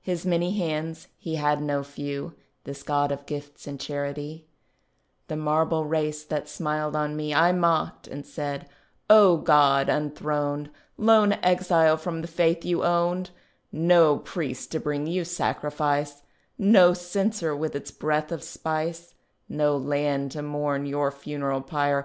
His 0.00 0.26
many 0.26 0.58
hands 0.58 1.06
(he 1.18 1.36
had 1.36 1.62
no 1.62 1.84
few, 1.84 2.34
This 2.64 2.82
God 2.82 3.12
of 3.12 3.26
gifts 3.26 3.64
and 3.68 3.78
charity), 3.78 4.48
The 5.28 5.36
marble 5.36 5.84
race, 5.86 6.24
that 6.24 6.48
smiled 6.48 6.96
on 6.96 7.14
me, 7.14 7.32
I 7.32 7.52
mocked, 7.52 8.08
and 8.08 8.26
said, 8.26 8.68
"O 9.08 9.36
God 9.36 9.88
unthroned, 9.88 10.70
Lone 10.96 11.34
exile 11.44 11.96
from 11.96 12.22
the 12.22 12.26
faith 12.26 12.64
you 12.64 12.82
owned, 12.82 13.30
No 13.70 14.18
priest 14.18 14.72
to 14.72 14.80
bring 14.80 15.06
you 15.06 15.24
sacrifice, 15.24 16.24
No 16.58 16.92
censer 16.92 17.54
with 17.54 17.76
its 17.76 17.92
breath 17.92 18.32
of 18.32 18.42
spice, 18.42 19.14
No 19.48 19.76
land 19.76 20.32
to 20.32 20.42
mourn 20.42 20.86
your 20.86 21.12
funeral 21.12 21.60
pyre. 21.60 22.04